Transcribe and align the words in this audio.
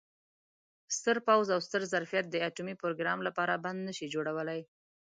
ستر 0.97 1.17
پوځ 1.27 1.47
او 1.55 1.59
ستر 1.67 1.81
ظرفیت 1.93 2.25
د 2.29 2.35
اټومي 2.47 2.75
پروګرام 2.81 3.19
لپاره 3.27 3.61
بند 3.63 3.79
نه 3.87 3.93
شي 3.97 4.07
جوړولای. 4.15 4.61